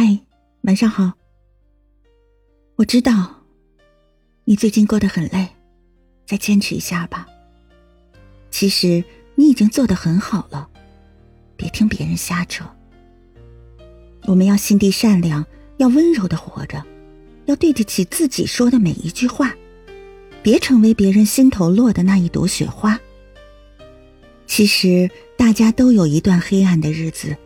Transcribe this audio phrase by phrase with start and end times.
[0.00, 0.16] 嗨，
[0.60, 1.12] 晚上好。
[2.76, 3.34] 我知道
[4.44, 5.48] 你最近过得很累，
[6.24, 7.26] 再坚持一下吧。
[8.48, 9.02] 其实
[9.34, 10.70] 你已经做得很好了，
[11.56, 12.64] 别听别人瞎扯。
[14.26, 15.44] 我们要心地善良，
[15.78, 16.80] 要温柔的活着，
[17.46, 19.52] 要对得起自己说的每一句话，
[20.44, 22.96] 别成为别人心头落的那一朵雪花。
[24.46, 27.36] 其实大家都有一段黑暗的日子，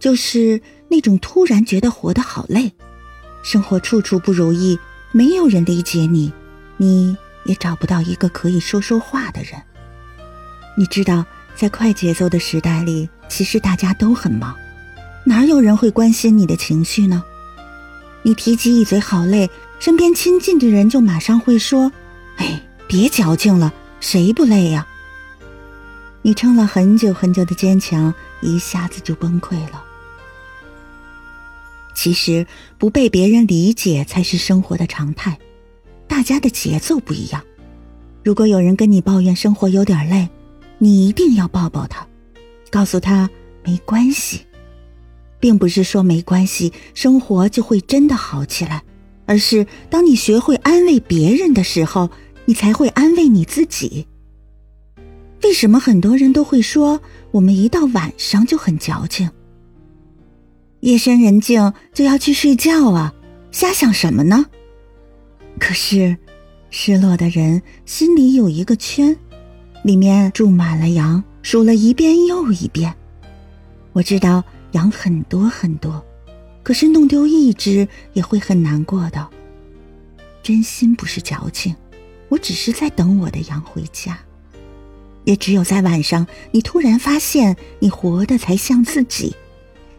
[0.00, 0.60] 就是
[0.92, 2.70] 那种突然觉得活得好累。
[3.42, 4.78] 生活处处不如意，
[5.10, 6.30] 没有人理解你，
[6.76, 9.52] 你也找不到一个可以说说话的人。
[10.76, 11.24] 你知道，
[11.56, 14.54] 在快节奏的时代里，其实大家都很忙，
[15.24, 17.24] 哪有人会关心你的情绪呢？
[18.20, 19.50] 你提及一嘴好累，
[19.80, 21.90] 身边亲近的人就马上会说
[22.36, 24.86] ：“哎，别矫情了，谁不累呀？”
[26.20, 29.82] 你撑了很久很久的坚强，一下子就崩溃了。
[32.02, 32.44] 其实
[32.78, 35.38] 不被别人理解才是生活的常态，
[36.08, 37.40] 大家的节奏不一样。
[38.24, 40.28] 如果有人跟你抱怨生活有点累，
[40.78, 42.04] 你一定要抱抱他，
[42.72, 43.30] 告诉他
[43.62, 44.40] 没关系，
[45.38, 48.82] 并不是说没关系，生活就会真的好起来，
[49.24, 52.10] 而是当你学会安慰别人的时候，
[52.46, 54.08] 你才会安慰你自己。
[55.44, 57.00] 为什么很多人都会说
[57.30, 59.30] 我们一到晚上就很矫情？
[60.82, 63.14] 夜深人静就要去睡觉啊，
[63.52, 64.46] 瞎想什么呢？
[65.60, 66.16] 可是，
[66.70, 69.16] 失落的人心里有一个圈，
[69.84, 72.92] 里面住满了羊，数了一遍又一遍。
[73.92, 76.04] 我知道羊很多很多，
[76.64, 79.28] 可是弄丢一只也会很难过的。
[80.42, 81.76] 真心不是矫情，
[82.28, 84.18] 我只是在等我的羊回家。
[85.22, 89.32] 也只有在晚上，你突然发现你活的才像自己。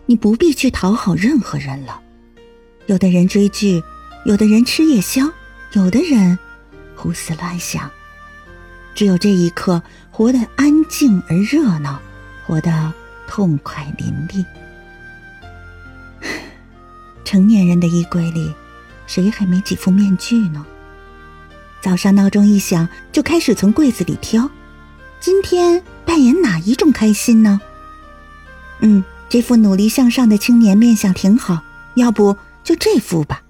[0.06, 2.02] 你不必去讨好任何人了。
[2.88, 3.82] 有的人追剧，
[4.26, 5.32] 有的人吃夜宵，
[5.74, 6.38] 有的人
[6.96, 7.90] 胡思乱想。
[8.94, 12.00] 只有这一刻，活得安静而热闹，
[12.46, 12.94] 活得
[13.28, 14.46] 痛快淋漓。
[17.24, 18.54] 成年人的衣柜里，
[19.08, 20.66] 谁还没几副面具呢？
[21.82, 24.50] 早上闹钟一响，就开始从柜子里挑，
[25.20, 27.60] 今天扮演哪一种开心呢？
[28.82, 29.04] 嗯。
[29.34, 31.60] 这副努力向上的青年面相挺好，
[31.96, 33.42] 要不就这副吧。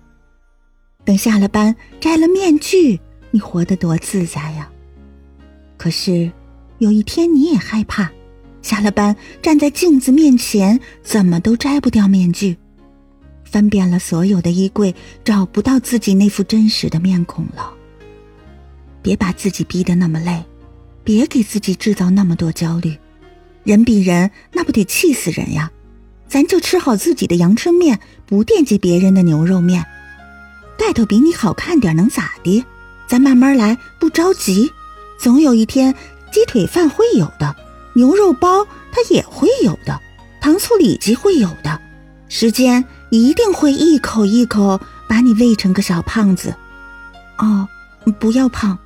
[1.03, 2.97] 等下了班摘了面具，
[3.31, 4.71] 你活得多自在呀！
[5.75, 6.31] 可是
[6.77, 8.09] 有一天你也害怕，
[8.61, 12.55] 下了班站在镜子面前，怎么都摘不掉面具，
[13.43, 14.95] 翻遍了所有的衣柜，
[15.25, 17.73] 找不到自己那副真实的面孔了。
[19.01, 20.45] 别把自己逼得那么累，
[21.03, 22.97] 别给自己制造那么多焦虑。
[23.63, 25.71] 人比人，那不得气死人呀！
[26.27, 29.85] 咱就吃好自己的阳春面，不惦记别人的牛肉面。
[30.77, 32.65] 盖头比你好看点能咋的？
[33.07, 34.71] 咱慢慢来，不着急。
[35.19, 35.93] 总有一天，
[36.31, 37.55] 鸡腿饭会有的，
[37.93, 39.99] 牛肉包它也会有的，
[40.41, 41.79] 糖醋里脊会有的。
[42.27, 46.55] 时间一定会一口一口把你喂成个小胖子。
[47.37, 47.67] 哦，
[48.19, 48.77] 不要胖，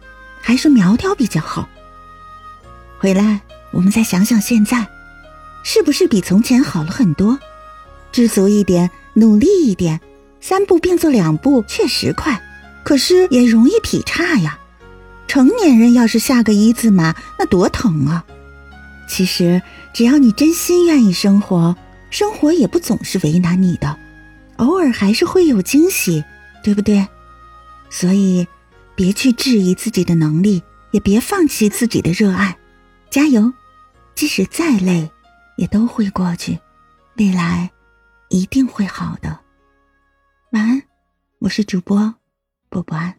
[0.42, 1.68] 还是苗条比较好。
[3.00, 3.40] 回来。
[3.78, 4.88] 我们再想想，现在
[5.64, 7.38] 是不是比从前好了很多？
[8.12, 10.02] 知足一点，努力一点，
[10.42, 12.42] 三步并作两步，确实快，
[12.84, 14.58] 可是也容易劈叉呀。
[15.28, 18.26] 成年人要是下个一字马，那多疼啊！
[19.08, 19.62] 其实
[19.94, 21.76] 只要你真心愿意生活，
[22.10, 23.96] 生活也不总是为难你的，
[24.56, 26.24] 偶尔还是会有惊喜，
[26.64, 27.08] 对不对？
[27.92, 28.48] 所以，
[28.96, 32.58] 别去质疑自己的能力，也别放弃自己的热爱。
[33.12, 33.54] 加油！
[34.18, 35.08] 即使再累，
[35.58, 36.60] 也都会过去。
[37.18, 37.70] 未来
[38.30, 39.30] 一定会好的。
[40.54, 40.82] 晚安，
[41.38, 42.16] 我是主播
[42.68, 43.16] 波波安。